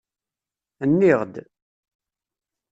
Nniɣ-d. 0.89 1.35